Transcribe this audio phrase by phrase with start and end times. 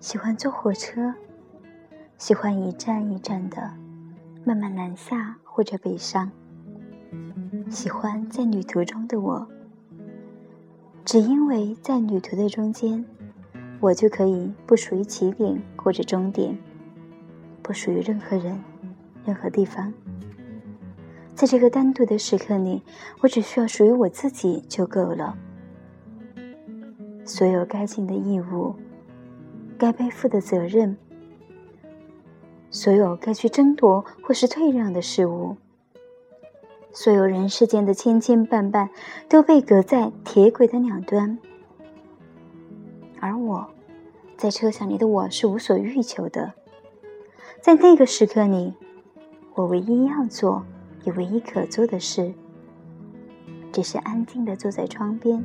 [0.00, 1.12] 喜欢坐火车，
[2.16, 3.72] 喜欢一站一站的
[4.44, 6.30] 慢慢南下或者北上。
[7.68, 9.46] 喜欢在旅途中的我，
[11.04, 13.04] 只因为在旅途的中间，
[13.80, 16.56] 我就可以不属于起点或者终点，
[17.62, 18.62] 不属于任何人、
[19.24, 19.92] 任何地方。
[21.34, 22.82] 在这个单独的时刻里，
[23.20, 25.36] 我只需要属于我自己就够了。
[27.26, 28.74] 所有该尽的义务，
[29.76, 30.96] 该背负的责任，
[32.70, 35.56] 所有该去争夺或是退让的事物，
[36.92, 38.88] 所有人世间的千千绊绊，
[39.28, 41.38] 都被隔在铁轨的两端。
[43.20, 43.66] 而我，
[44.38, 46.54] 在车厢里的我是无所欲求的。
[47.60, 48.72] 在那个时刻里，
[49.54, 50.64] 我唯一要做。
[51.04, 52.34] 也唯一可做的事，
[53.70, 55.44] 只是安静的坐在窗边，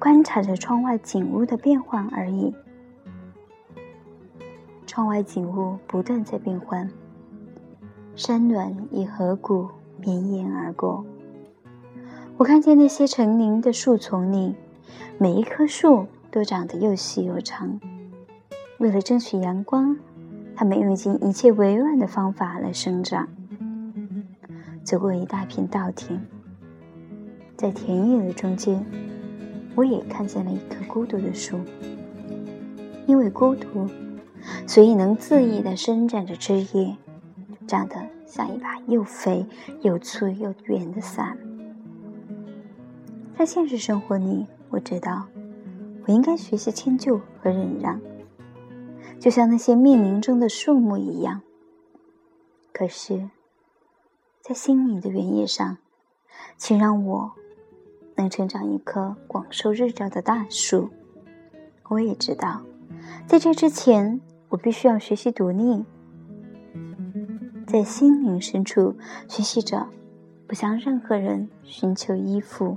[0.00, 2.54] 观察着窗外景物的变换而已。
[4.86, 6.90] 窗外景物不断在变换，
[8.16, 11.04] 山峦与河谷绵延而过。
[12.38, 14.54] 我看见那些成林的树丛里，
[15.18, 17.78] 每一棵树都长得又细又长。
[18.78, 19.94] 为了争取阳光，
[20.56, 23.28] 它们用尽一切委婉的方法来生长。
[24.82, 26.18] 走过一大片稻田，
[27.54, 28.82] 在田野的中间，
[29.74, 31.58] 我也看见了一棵孤独的树。
[33.06, 33.88] 因为孤独，
[34.66, 36.96] 所以能恣意的伸展着枝叶，
[37.66, 37.96] 长得
[38.26, 39.46] 像一把又肥
[39.82, 41.36] 又粗又圆的伞。
[43.36, 45.26] 在现实生活里，我知道
[46.06, 48.00] 我应该学习迁就和忍让，
[49.18, 51.42] 就像那些密林中的树木一样。
[52.72, 53.30] 可是。
[54.42, 55.76] 在心灵的原野上，
[56.56, 57.32] 请让我
[58.20, 60.90] 能成长一棵广受日照的大树。
[61.88, 62.60] 我也知道，
[63.26, 65.84] 在这之前，我必须要学习独立，
[67.66, 68.94] 在心灵深处
[69.26, 69.86] 学习着
[70.46, 72.76] 不向任何人寻求依附。